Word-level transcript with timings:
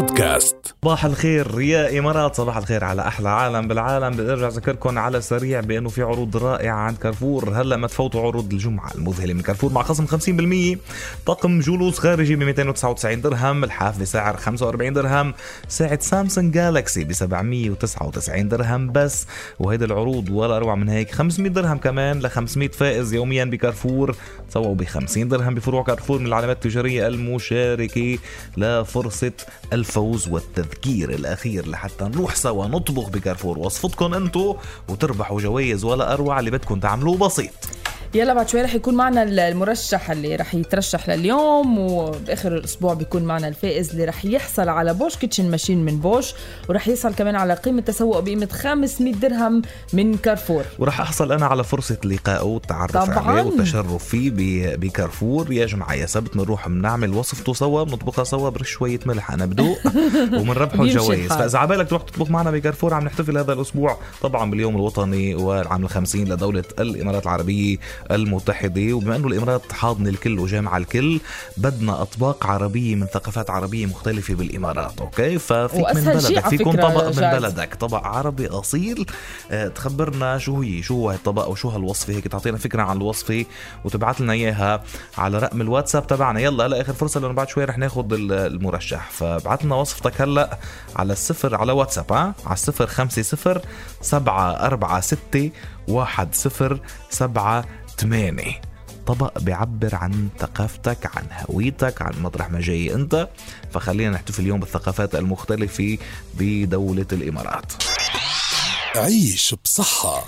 بودكاست. 0.00 0.56
صباح 0.82 1.04
الخير 1.04 1.60
يا 1.60 1.98
إمارات 1.98 2.34
صباح 2.34 2.56
الخير 2.56 2.84
على 2.84 3.02
أحلى 3.02 3.28
عالم 3.28 3.68
بالعالم. 3.68 4.16
بدي 4.16 4.32
ارجع 4.32 4.46
أذكركم 4.46 4.98
على 4.98 5.20
سريع 5.20 5.60
بأنه 5.60 5.88
في 5.88 6.02
عروض 6.02 6.36
رائعة 6.36 6.76
عند 6.76 6.96
كارفور. 6.96 7.50
هلأ 7.50 7.76
ما 7.76 7.86
تفوتوا 7.86 8.20
عروض 8.20 8.52
الجمعة 8.52 8.94
المذهلة 8.94 9.34
من 9.34 9.40
كارفور 9.40 9.72
مع 9.72 9.82
خصم 9.82 10.06
50% 10.76 10.78
طقم 11.26 11.60
جلوس 11.60 11.98
خارجي 11.98 12.36
ب 12.36 12.38
299 12.38 13.20
درهم. 13.20 13.64
الحاف 13.64 14.00
بسعر 14.00 14.36
45 14.36 14.92
درهم. 14.92 15.34
ساعة 15.68 16.00
سامسونج 16.00 16.54
جالكسي 16.54 17.04
ب 17.04 17.12
799 17.12 18.48
درهم 18.48 18.92
بس. 18.92 19.26
وهيدي 19.58 19.84
العروض 19.84 20.30
ولا 20.30 20.56
اروع 20.56 20.74
من 20.74 20.88
هيك. 20.88 21.10
500 21.10 21.50
درهم 21.50 21.78
كمان 21.78 22.18
ل 22.18 22.30
500 22.30 22.68
فائز 22.68 23.14
يوميا 23.14 23.44
بكارفور. 23.44 24.16
تسوقوا 24.48 24.74
ب 24.74 24.84
50 24.84 25.28
درهم 25.28 25.54
بفروع 25.54 25.82
كارفور 25.82 26.18
من 26.18 26.26
العلامات 26.26 26.56
التجارية 26.56 27.06
المشاركة 27.06 28.18
لفرصة 28.56 29.32
الفوز 29.90 30.28
والتذكير 30.28 31.10
الأخير 31.10 31.68
لحتى 31.68 32.04
نروح 32.04 32.34
سوا 32.34 32.66
نطبخ 32.66 33.08
بكارفور 33.08 33.58
وصفتكم 33.58 34.14
أنتو 34.14 34.56
وتربحوا 34.88 35.40
جوائز 35.40 35.84
ولا 35.84 36.12
أروع 36.12 36.40
اللي 36.40 36.50
بدكم 36.50 36.80
تعملوه 36.80 37.16
بسيط. 37.16 37.79
يلا 38.14 38.34
بعد 38.34 38.48
شوي 38.48 38.62
رح 38.62 38.74
يكون 38.74 38.94
معنا 38.94 39.22
المرشح 39.22 40.10
اللي 40.10 40.36
رح 40.36 40.54
يترشح 40.54 41.08
لليوم 41.08 41.78
وباخر 41.78 42.56
الأسبوع 42.56 42.94
بيكون 42.94 43.22
معنا 43.22 43.48
الفائز 43.48 43.90
اللي 43.90 44.04
رح 44.04 44.24
يحصل 44.24 44.68
على 44.68 44.94
Bosch 44.94 45.16
kitchen 45.16 45.50
machine 45.50 45.84
من 45.84 46.00
بوش 46.00 46.34
ورح 46.68 46.88
يحصل 46.88 47.14
كمان 47.14 47.36
على 47.36 47.54
قيمة 47.54 47.80
تسوق 47.80 48.20
بقيمة 48.20 48.48
500 48.52 49.14
درهم 49.14 49.62
من 49.92 50.16
كارفور 50.16 50.64
وراح 50.78 51.00
أحصل 51.00 51.32
أنا 51.32 51.46
على 51.46 51.64
فرصة 51.64 51.98
لقائه 52.04 52.42
والتعرف. 52.42 52.96
عليه 52.96 53.42
والتشرف 53.42 54.04
فيه 54.04 54.30
بكارفور 54.76 55.52
يا 55.52 55.66
جماعة 55.66 55.94
السبت 55.94 56.34
بنروح 56.34 56.68
بنعمل 56.68 57.10
وصفته 57.10 57.52
سوا 57.52 57.84
بنطبخها 57.84 58.24
سوا 58.24 58.50
برش 58.50 58.70
شوية 58.70 59.00
ملح 59.06 59.30
أنا 59.30 59.46
بدوق 59.46 59.78
وبنربحوا 60.38 60.84
الجوائز. 60.84 61.28
فإذا 61.28 61.58
عبالك 61.58 61.88
تروح 61.88 62.02
تطبخ 62.02 62.30
معنا 62.30 62.50
بكارفور 62.50 62.94
عم 62.94 63.04
نحتفل 63.04 63.38
هذا 63.38 63.52
الأسبوع 63.52 63.98
طبعا 64.22 64.50
باليوم 64.50 64.76
الوطني 64.76 65.34
والعام 65.34 65.84
الخمسين 65.84 66.28
لدولة 66.28 66.64
الإمارات 66.78 67.22
العربية 67.22 67.78
المتحدة. 68.10 68.92
وبما 68.94 69.16
إنه 69.16 69.28
الإمارات 69.28 69.72
حاضنة 69.72 70.08
الكل 70.08 70.38
وجامعة 70.38 70.76
الكل 70.76 71.20
بدنا 71.56 72.02
أطباق 72.02 72.46
عربية 72.46 72.94
من 72.94 73.06
ثقافات 73.06 73.50
عربية 73.50 73.86
مختلفة 73.86 74.34
بالإمارات 74.34 75.00
okay؟ 75.00 75.38
ففيك 75.38 75.94
من 75.94 76.04
بلدك 76.04 76.48
فيكون 76.48 76.72
فكرة 76.72 76.88
طبق 76.88 77.06
من. 77.06 77.38
بلدك. 77.38 77.74
طبق 77.74 78.06
عربي 78.06 78.46
أصيل. 78.46 79.06
آه، 79.50 79.68
تخبرنا 79.68 80.38
شو 80.38 80.60
هي 80.62 80.82
شو 80.82 80.94
هو 80.94 81.10
الطبق 81.12 81.48
وشو 81.48 81.68
هالوصفة؟ 81.68 82.12
هيك 82.14 82.28
تعطينا 82.28 82.58
فكرة 82.58 82.82
عن 82.82 82.96
الوصفة 82.96 83.44
وتبعت 83.84 84.20
لنا 84.20 84.32
إياها 84.32 84.82
على 85.18 85.38
رقم 85.38 85.60
الواتساب 85.60 86.06
تبعنا. 86.06 86.40
يلا 86.40 86.66
هلا 86.66 86.80
اخر 86.80 86.92
فرصة 86.92 87.20
لأنه 87.20 87.34
بعد 87.34 87.48
شوي 87.48 87.64
رح 87.64 87.78
ناخذ 87.78 88.12
ال- 88.12 88.32
المرشح. 88.32 89.10
فابعت 89.10 89.64
لنا 89.64 89.74
وصفتك 89.74 90.20
هلأ 90.20 90.58
على 90.96 91.12
الصفر 91.12 91.54
على 91.54 91.72
واتساب 91.72 92.12
ها؟ 92.12 92.34
على 92.46 92.54
الصفر 92.54 92.86
خمسة 92.86 93.22
صفر 93.22 93.60
سبعة 94.02 94.50
أربعة 94.50 95.00
ستة 95.00 95.50
واحد 95.88 96.34
صفر 96.34 96.78
سبعة 97.10 97.64
ثمانية 98.00 98.60
طبق 99.06 99.38
بيعبر 99.38 99.94
عن 99.94 100.28
ثقافتك 100.38 101.16
عن 101.16 101.24
هويتك 101.32 102.02
عن 102.02 102.12
مطرح 102.22 102.50
ما 102.50 102.60
جاي 102.60 102.94
انت. 102.94 103.28
فخلينا 103.72 104.10
نحتفل 104.10 104.42
اليوم 104.42 104.60
بالثقافات 104.60 105.14
المختلفة 105.14 105.98
بدولة 106.38 107.06
الإمارات. 107.12 107.72
عيش 108.96 109.54
بصحة. 109.64 110.24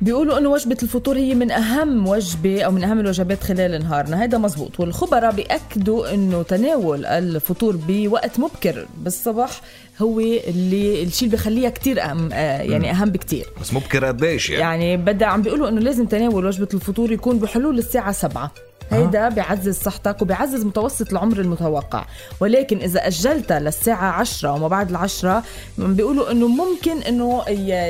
بيقولوا 0.00 0.38
إنه 0.38 0.48
وجبة 0.48 0.76
الفطور 0.82 1.16
هي 1.18 1.34
من 1.34 1.50
أهم 1.50 2.08
وجبة 2.08 2.62
أو 2.62 2.70
من 2.70 2.84
أهم 2.84 3.00
الوجبات 3.00 3.42
خلال 3.44 3.82
نهارنا. 3.82 4.24
هذا 4.24 4.38
مزبوط. 4.38 4.80
والخبراء 4.80 5.32
بيأكدوا 5.32 6.14
إنه 6.14 6.42
تناول 6.42 7.06
الفطور 7.06 7.76
بوقت 7.88 8.40
مبكر 8.40 8.86
بالصباح 8.98 9.60
هو 10.02 10.20
اللي 10.20 11.02
الشيء 11.02 11.28
اللي 11.28 11.36
بخليها 11.36 11.70
كتير 11.70 12.02
أهم 12.02 12.32
آه 12.32 12.62
يعني 12.62 12.90
أهم 12.90 13.10
بكتير. 13.10 13.46
بس 13.60 13.74
مبكر 13.74 14.04
قديش 14.04 14.50
يعني, 14.50 14.62
يعني 14.62 14.96
بدأ 14.96 15.26
عم 15.26 15.42
بيقولوا 15.42 15.68
إنه 15.68 15.80
لازم 15.80 16.06
تناول 16.06 16.46
وجبة 16.46 16.68
الفطور 16.74 17.12
يكون 17.12 17.38
بحلول 17.38 17.78
الساعة 17.78 18.12
7 18.12 18.52
هيدا 18.90 19.28
بيعزز 19.28 19.78
صحتك 19.78 20.22
وبيعزز 20.22 20.64
متوسط 20.64 21.10
العمر 21.10 21.40
المتوقع. 21.40 22.04
ولكن 22.40 22.78
إذا 22.78 23.06
أجلتها 23.06 23.60
للساعة 23.60 24.12
10 24.12 24.52
وما 24.52 24.68
بعد 24.68 24.90
العشرة 24.90 25.42
بيقولوا 25.78 26.30
إنه 26.30 26.48
ممكن 26.48 27.02
إنه 27.02 27.44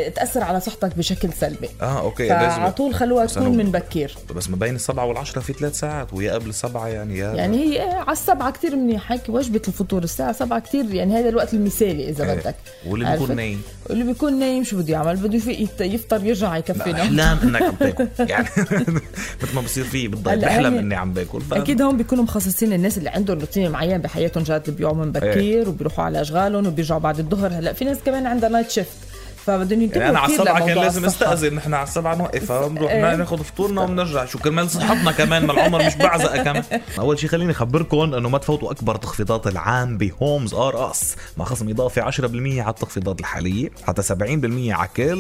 تأثر 0.09 0.45
على 0.45 0.61
صحتك 0.61 0.99
بشكل 0.99 1.33
سلبي. 1.33 1.69
آه 1.83 2.01
أوكي 2.01 2.29
فعلى 2.29 2.73
طول 2.73 2.95
خلوها 2.95 3.27
تكون 3.27 3.57
من 3.57 3.71
بكير. 3.71 4.15
بس 4.37 4.51
ما 4.51 4.57
بين 4.57 4.75
السبعة 4.75 5.05
والعشرة 5.05 5.41
في 5.41 5.53
ثلاث 5.53 5.79
ساعات 5.79 6.13
وهي 6.13 6.29
قبل 6.31 6.49
السبعة 6.49 6.87
يعني 6.89 7.19
يا 7.19 7.35
يعني 7.35 7.57
هي 7.57 7.81
على 7.81 8.13
السبعة 8.13 8.51
كتير 8.51 8.77
منيح 8.77 9.13
هيك 9.13 9.23
وجبة 9.29 9.63
الفطور 9.69 10.03
الساعة 10.03 10.33
سبعة 10.33 10.61
كتير 10.61 10.95
يعني 10.95 11.15
هذا 11.15 11.29
الوقت 11.29 11.55
المثالي 11.55 12.09
إذا 12.09 12.25
إيه. 12.25 12.35
بدك. 12.35 12.55
واللي؟ 12.87 13.13
بيكون 13.13 13.37
نايم. 13.37 13.63
واللي 13.91 14.05
بيكون 14.05 14.39
نايم 14.39 14.65
شو 14.65 14.77
بده 14.77 14.93
يعمل؟ 14.93 15.17
بده 15.17 15.39
يفطر 15.81 16.25
يرجع 16.25 16.57
يكفينا. 16.57 17.03
احلام 17.03 17.39
إنك 17.43 17.63
عم 17.69 17.75
تاكل 17.75 18.09
يعني 18.19 18.49
مثل 19.43 19.55
ما 19.55 19.61
بصير 19.61 19.85
فيه 19.85 20.09
بالضبط 20.09 20.35
بحلم 20.35 20.79
هي- 20.93 20.95
اني 20.95 20.95
عم 21.01 21.13
باكل. 21.13 21.41
ف- 21.41 21.55
أكيد 21.55 21.83
هون 21.83 21.97
بيكونوا 21.97 22.25
مخصصين 22.25 22.73
الناس 22.73 22.99
اللي 22.99 23.09
عندهم 23.11 23.39
روتين 23.39 23.71
معين 23.71 23.99
بحياتهم 24.01 24.43
جاد 24.45 24.63
اللي 24.69 24.77
بيوعوا 24.79 24.97
من 24.97 25.13
بكير 25.13 25.69
وبيروحوا 25.69 26.05
على 26.05 26.21
أشغالهم 26.21 26.67
وبيرجعوا 26.67 27.01
بعد 27.01 27.19
الظهر. 27.19 27.53
هلا 27.53 27.73
في 27.73 27.85
ناس 27.85 27.99
كمان 28.07 28.27
عندها 28.27 28.49
night 28.49 28.71
shift 28.71 28.97
فبدهم 29.49 29.83
ينتبهوا 29.83 30.03
يعني 30.03 30.11
أنا 30.11 30.19
على 30.19 30.33
كتير 30.33 30.43
السبعة 30.43 30.67
كان 30.67 30.77
لازم. 30.77 31.05
أستأذن 31.05 31.55
نحن 31.55 31.75
على 31.75 31.83
السبعة 31.83 32.15
نوقف 32.15 32.53
بنروح 32.53 32.93
إيه. 32.99 33.17
ناخذ 33.17 33.45
فطورنا 33.45 33.83
وبنرجع 33.83 34.25
شو 34.25 34.39
كرمال 34.39 34.71
صحتنا 34.71 35.13
كمان 35.13 35.47
ما 35.47 35.53
العمر 35.53 35.87
مش 35.87 35.97
بعزقة 35.97 36.43
كمان. 36.43 36.63
أول 36.99 37.19
شيء 37.19 37.31
خليني 37.31 37.53
أخبركم 37.53 38.15
إنه 38.15 38.29
ما 38.29 38.39
تفوتوا 38.39 38.71
أكبر 38.71 38.97
تخفيضات 38.97 39.47
العام 39.47 39.99
ب 39.99 40.08
Homes 40.08 40.55
R 40.55 40.91
Us 40.91 41.17
مع 41.37 41.45
خصم 41.45 41.69
إضافي 41.69 42.03
10% 42.03 42.25
على 42.25 42.69
التخفيضات 42.69 43.21
الحالية 43.21 43.71
حتى 43.85 44.03
70% 44.03 44.15
على 44.75 44.89
كل 44.97 45.13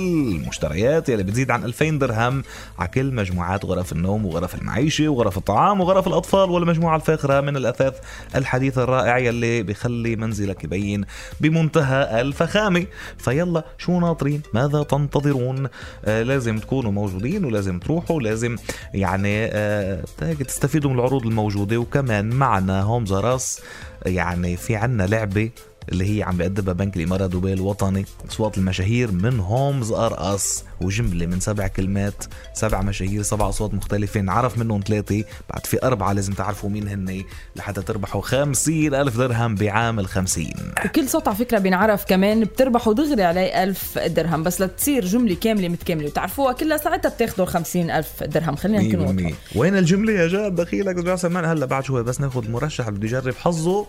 المشتريات 0.42 1.08
يلي 1.08 1.22
بتزيد 1.22 1.50
عن 1.50 1.64
2000 1.64 1.90
درهم 1.90 2.42
على 2.78 2.88
كل 2.88 3.14
مجموعات 3.14 3.64
غرف 3.64 3.92
النوم 3.92 4.26
وغرف 4.26 4.54
المعيشة 4.54 5.08
وغرف 5.08 5.38
الطعام 5.38 5.80
وغرف 5.80 6.06
الأطفال 6.06 6.50
والمجموعة 6.50 6.96
الفاخرة 6.96 7.40
من 7.40 7.56
الأثاث 7.56 7.94
الحديث 8.36 8.78
الرائع 8.78 9.18
يلي 9.18 9.62
بخلي 9.62 10.16
منزلك 10.16 10.64
يبين 10.64 11.04
بمنتهى 11.40 12.20
الفخامة. 12.20 12.86
فيلا 13.18 13.64
شو 13.78 13.98
ناطرين 14.18 14.42
ماذا 14.54 14.82
تنتظرون؟ 14.82 15.68
آه 16.04 16.22
لازم 16.22 16.58
تكونوا 16.58 16.92
موجودين 16.92 17.44
ولازم 17.44 17.78
تروحوا 17.78 18.20
لازم 18.20 18.56
يعني 18.94 19.44
آه 19.44 20.02
تستفيدوا 20.48 20.90
من 20.90 20.98
العروض 20.98 21.26
الموجودة. 21.26 21.78
وكمان 21.78 22.30
معنا 22.30 22.82
Homes 22.82 23.12
R 23.12 23.28
Us 23.28 23.60
يعني 24.06 24.56
في 24.56 24.76
عنا 24.76 25.02
لعبة 25.02 25.50
اللي 25.88 26.18
هي 26.18 26.22
عم 26.22 26.36
بيقدمها 26.36 26.72
بنك 26.72 26.96
الامارات 26.96 27.30
دبي 27.30 27.52
الوطني. 27.52 28.04
أصوات 28.28 28.58
المشاهير 28.58 29.12
من 29.12 29.40
Homes 29.40 29.92
R 29.92 30.34
Us 30.34 30.64
وجملة 30.80 31.26
من 31.26 31.40
سبع 31.40 31.66
كلمات 31.66 32.24
سبع 32.54 32.82
مشاهير 32.82 33.22
سبع 33.22 33.48
أصوات 33.48 33.74
مختلفة. 33.74 34.20
نعرف 34.20 34.58
منهم 34.58 34.80
ثلاثة. 34.86 35.24
بعد 35.50 35.66
في 35.66 35.82
أربعة 35.82 36.12
لازم 36.12 36.32
تعرفوا 36.32 36.70
مين 36.70 36.88
هن 36.88 37.24
لحتى 37.56 37.82
تربحوا 37.82 38.22
خمسين 38.22 38.94
ألف 38.94 39.16
درهم 39.16 39.54
بعام 39.54 40.00
الخمسين 40.00 40.54
وكل 40.84 41.08
صوت 41.08 41.28
على 41.28 41.36
فكرة 41.36 41.58
بينعرف 41.58 42.04
كمان 42.04 42.44
بتربحوا 42.44 42.94
دغري 42.94 43.22
عليه 43.22 43.62
ألف 43.62 43.98
درهم. 43.98 44.42
بس 44.42 44.60
لتصير 44.60 45.04
جملة 45.04 45.34
كاملة 45.34 45.68
متكاملة 45.68 46.06
وتعرفوها 46.06 46.52
كلها 46.52 46.76
ساعتها 46.76 47.08
بتاخذوا 47.08 47.46
خمسين 47.46 47.90
ألف 47.90 48.22
درهم. 48.22 48.56
خلينا 48.56 48.82
نكون 48.82 49.00
واضحين. 49.00 49.34
100% 49.52 49.56
وين 49.56 49.76
الجملة 49.76 50.12
يا 50.12 50.28
جاد؟ 50.28 50.54
دخيلك 50.54 51.14
سلمان 51.14 51.44
هلا 51.44 51.66
بعد 51.66 51.84
شوي 51.84 52.02
بس 52.02 52.20
ناخذ 52.20 52.44
المرشح 52.44 52.86
اللي 52.86 52.98
بده 52.98 53.08
يجرب 53.08 53.34
حظه. 53.34 53.86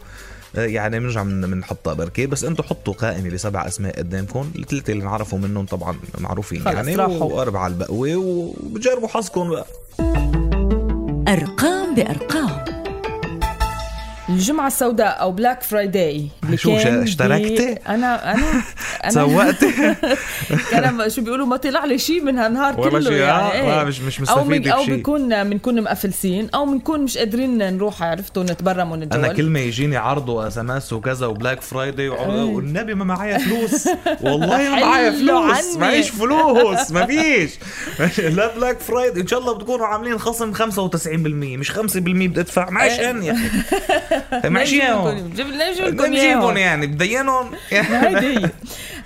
يعني 0.55 0.99
بنرجع 0.99 1.23
من 1.23 1.41
بنحطها 1.41 1.93
بركي 1.93 2.25
بس 2.25 2.43
أنتم 2.43 2.63
حطوا 2.63 2.93
قائمة 2.93 3.29
بسبع 3.29 3.67
أسماء 3.67 3.97
قدامكم 3.97 4.51
الثلاثه 4.55 4.93
اللي 4.93 5.03
نعرفوا 5.03 5.39
منهم 5.39 5.65
طبعا 5.65 5.95
معروفين 6.19 6.61
يعني 6.65 6.95
راحوا. 6.95 7.33
وأربعة 7.33 7.67
البقوة 7.67 8.15
وبجربوا 8.15 9.07
حظكم 9.07 9.49
بقى 9.49 9.65
أرقام 11.27 11.95
بأرقام 11.95 12.65
الجمعة 14.29 14.67
السوداء 14.67 15.21
أو 15.21 15.31
Black 15.31 15.63
Friday 15.63 16.27
شو، 16.55 16.75
اشتركتي؟ 16.77 17.75
أنا 17.87 18.31
أنا 18.33 18.43
أنا 19.03 19.11
سوقتي 19.11 19.95
أنا 20.73 21.09
شو 21.09 21.21
بيقولوا 21.21 21.45
ما 21.45 21.57
طلع 21.57 21.85
لي 21.85 21.97
شيء 21.97 22.21
من 22.21 22.37
هالنهار 22.37 22.75
كله 22.75 23.01
شيء، 23.01 23.11
يعني 23.11 23.31
آه، 23.47 23.51
إيه. 23.51 23.81
آه، 23.81 23.83
مش- 23.83 24.01
مش 24.01 24.29
أو 24.29 24.43
من 24.43 24.67
أو. 24.69 24.85
بنكون 24.85 25.43
بنكون 25.49 25.81
مفلسين 25.83 26.49
أو 26.55 26.65
بنكون 26.65 27.01
مش 27.01 27.17
قادرين 27.17 27.57
نروح 27.57 28.03
عرفتوا 28.03 28.43
نتبرم 28.43 28.91
ونتجول 28.91 29.25
أنا 29.25 29.33
كل 29.33 29.45
ما 29.49 29.59
يجيني 29.59 29.97
عرض 29.97 30.29
و 30.29 30.57
SMS 30.57 30.93
وكذا 30.93 31.25
و 31.25 31.31
Black 31.31 31.61
Friday 31.61 32.09
والنبي 32.09 32.93
ما 32.95 33.03
معايا 33.05 33.37
فلوس 33.47 33.87
والله 34.21 34.57
ما 34.57 34.79
معايا 34.79 35.11
فلوس. 35.11 35.77
معيش 35.77 36.09
فلوس 36.09 36.91
ما 36.91 37.05
فيش 37.05 37.51
لا 38.19 38.55
Black 38.55 38.79
Friday 38.79 39.21
إن 39.21 39.27
شاء 39.27 39.39
الله 39.39 39.53
بتكونوا 39.53 39.85
عاملين 39.85 40.17
خصم 40.17 40.53
95% 40.53 40.57
مش 41.57 41.71
5% 41.71 41.79
بدي 41.97 42.39
أدفع 42.39 42.69
معيش 42.69 42.99
إيه. 42.99 43.11
هن 43.11 43.23
يا 43.23 43.33
أخي 43.33 44.18
لكم 45.87 46.05
نجيبهم. 46.05 46.57
يعني 46.57 46.87
بدينهم. 46.87 47.51
هي 47.71 48.49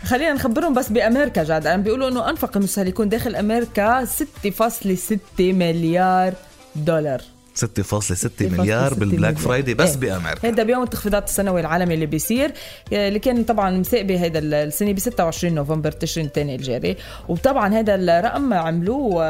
خلينا 0.06 0.34
نخبرهم 0.34 0.74
بس 0.74 0.90
بأمريكا 0.90 1.44
جاد. 1.44 1.68
عم 1.68 1.84
بيقولوا 1.84 2.10
إنه 2.10 2.30
أنفق 2.30 2.58
المستهلكون 2.58 3.10
داخل 3.10 3.36
أمريكا 3.36 4.06
6.6 4.06 5.18
مليار 5.40 6.34
دولار. 6.76 7.22
6.6 7.56 8.30
مليار 8.42 8.94
بال 8.94 9.06
Black 9.06 9.38
Friday 9.38 9.74
بس 9.74 9.90
إيه. 9.90 9.98
بأمريكا. 9.98 10.48
هيدا 10.48 10.64
بيوم 10.64 10.84
التخفيضات 10.84 11.28
السنوي 11.30 11.62
العالمي 11.62 11.94
اللي 11.94 12.06
بيصير. 12.06 12.52
اللي 12.94 13.20
كان 13.20 13.44
طبعا 13.44 13.72
مساقبه 13.72 14.22
هيدا 14.22 14.40
السنة 14.40 14.92
ب 14.92 15.00
26 15.00 15.54
نوفمبر 15.56 15.92
تشرين 15.92 16.26
الثاني 16.26 16.56
الجاري. 16.56 16.98
وطبعا 17.30 17.74
هذا 17.74 17.96
الرقم 17.96 18.54
عملوه 18.54 19.24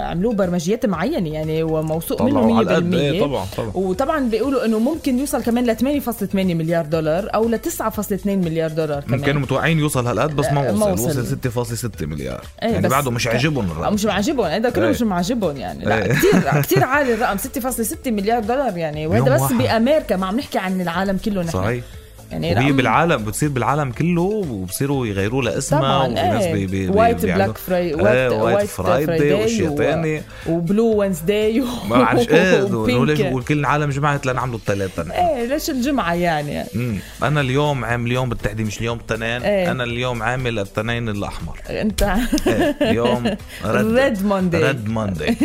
عملوه 0.00 0.34
برمجيات 0.34 0.86
معينة 0.86 1.32
يعني 1.32 1.62
وموثوق 1.62 2.22
منه 2.22 2.64
100% 2.64 2.94
إيه 2.94 3.20
طبعا 3.20 3.46
طبعا. 3.56 3.70
وطبعا 3.74 4.28
بيقولوا 4.28 4.64
إنه 4.64 4.78
ممكن 4.78 5.18
يوصل 5.18 5.42
كمان 5.42 5.66
ل 5.66 5.76
8.8 5.76 6.34
مليار 6.34 6.86
دولار 6.86 7.28
أو 7.34 7.48
ل 7.48 7.58
9.2 7.58 8.26
مليار 8.26 8.70
دولار 8.70 9.00
كمان. 9.00 9.20
كانوا 9.20 9.40
متوقعين 9.40 9.78
يوصل 9.78 10.06
هالقد 10.06 10.36
بس 10.36 10.46
ما 10.52 10.68
آه، 10.68 10.72
وصل. 10.72 10.92
وصل. 10.92 11.20
وصل. 11.20 11.86
6.6 11.98 12.06
مليار. 12.06 12.44
إيه 12.62 12.68
يعني 12.68 12.88
بعده 12.88 13.10
مش 13.10 13.26
عاجبهم 13.26 13.66
آه، 13.68 13.72
الرقم 13.72 13.94
مش 13.94 14.04
معجبهم 14.04 14.46
هذا 14.46 14.70
كله. 14.70 14.88
مش 14.88 15.02
معجبهم 15.02 15.56
يعني. 15.56 15.84
لا. 15.84 16.06
كثير 16.06 16.50
كثير 16.62 16.84
عالي 16.84 17.14
الرقم. 17.14 17.36
6.6 17.58 18.08
مليار 18.08 18.42
دولار 18.42 18.76
يعني. 18.76 19.06
وهذا 19.06 19.34
بس 19.34 19.40
واحد. 19.40 19.54
بأمريكا 19.54 20.16
ما 20.16 20.26
عم 20.26 20.36
نحكي 20.36 20.58
عن 20.58 20.80
العالم 20.80 21.18
كله 21.24 21.42
نحن. 21.42 21.52
صحيح. 21.52 21.84
يعني 22.30 22.54
وهي 22.54 22.72
بالعالم 22.72 23.24
بتصير 23.24 23.48
بالعالم 23.48 23.92
كله 23.92 24.22
وبصيروا 24.22 25.06
يغيروا 25.06 25.42
لها 25.42 25.58
اسمها 25.58 25.80
طبعا 25.80 26.06
وفي 26.08 26.14
ناس 26.14 26.46
بي 26.46 26.66
بي 26.66 26.76
إيه 26.80 26.90
white 26.90 27.22
black 27.26 27.58
Fri 27.58 27.94
white 27.94 28.68
Friday 28.68 29.32
واشياء 29.32 29.76
ثانية 29.76 30.22
و 30.48 30.57
blue 30.57 30.94
Wednesday 30.96 31.60
ما 31.60 31.98
بعرفش 31.98 32.28
إيه. 32.28 32.62
وليش 32.74 33.20
وكل 33.20 33.58
العالم 33.58 33.90
جمعت 33.90 34.26
لنعملوا 34.26 34.58
الثلاثه 34.58 35.12
إيه 35.12 35.44
ليش 35.46 35.70
الجمعة 35.70 36.14
يعني؟ 36.14 36.60
امم 36.74 36.98
أنا 37.22 37.40
اليوم 37.40 37.84
عامل 37.84 38.06
اليوم 38.06 38.28
بالتحديد 38.28 38.66
مش 38.66 38.78
اليوم 38.78 38.98
التنين 38.98 39.42
إيه. 39.42 39.70
أنا 39.70 39.84
اليوم 39.84 40.22
عامل 40.22 40.58
التنين 40.58 41.08
الأحمر. 41.08 41.58
انت 41.70 42.02
إيه. 42.46 42.76
اليوم 42.82 43.36
red 43.64 44.26
Monday 44.26 44.64
red 44.64 44.88
Monday 44.88 45.36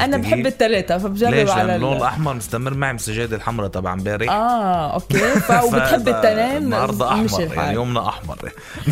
أنا 0.00 0.16
بحب 0.16 0.46
الثلاثة 0.46 0.98
فبجرب 0.98 1.30
ليش؟ 1.34 1.50
على 1.50 1.76
اللون 1.76 1.96
الأحمر 1.96 2.34
مستمر 2.34 2.74
معي 2.74 2.92
من 2.92 2.98
السجاده 2.98 3.36
الحمراء 3.36 3.68
تبع 3.68 3.92
امبارح. 3.92 4.30
آه 4.32 4.94
okay. 4.94 5.18
ف- 5.18 5.52
وبتحب 6.08 6.24
التنين 6.24 6.56
النهارده 6.56 7.14
مش 7.14 7.34
احمر 7.34 7.54
يعني 7.54 7.74
يومنا 7.74 8.08
أحمر. 8.08 8.36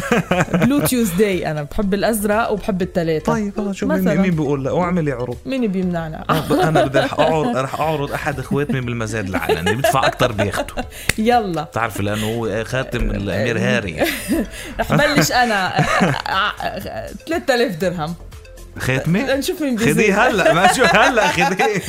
blue 0.63 0.81
Tuesday 0.81 1.51
أنا 1.51 1.63
بحب 1.63 1.95
الأزرق 1.95 2.51
وبحب 2.51 2.83
الثلاثة 2.83 3.33
طيب 3.33 3.53
خلص 3.57 3.77
شو 3.77 3.87
مين. 3.87 4.21
مين 4.21 4.31
بيقول 4.31 4.65
لا؟ 4.65 4.71
واعملي 4.71 5.13
عروض. 5.13 5.37
مين 5.47 5.67
بيمنعنا 5.67 6.25
أنا 6.51 6.85
بدي 6.85 6.99
رح 6.99 7.15
اعرض 7.21 7.57
رح 7.57 7.81
أعرض 7.81 8.13
أحد 8.13 8.39
إخواتي 8.39 8.73
من 8.81 8.89
المزاد 8.89 9.29
العلني 9.29 9.75
بدفع 9.77 10.07
أكثر 10.07 10.33
بياخده 10.33 10.75
يلا. 11.19 11.63
بتعرف 11.63 12.01
لأنه 12.01 12.27
هو 12.35 12.65
خاتم 12.65 13.11
الأمير 13.11 13.59
هاري. 13.59 14.05
رح 14.81 14.93
بلش 14.95 15.33
أنا. 15.33 15.73
3000 17.27 17.77
درهم. 17.77 18.15
خاتمة؟ 18.79 19.35
نشوف 19.35 19.63
مين 19.63 19.79
خديه 19.79 20.27
هلا 20.27 20.53
ما 20.55 20.73
شو 20.73 20.85
هلا 20.85 21.29
خديه. 21.29 21.83